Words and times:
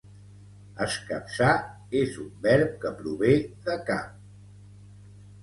"Escapçar" 0.85 1.49
és 1.99 2.17
un 2.23 2.31
verb 2.47 2.73
que 2.87 2.93
prové 3.03 3.35
de 3.69 3.77
"cap". 3.93 4.19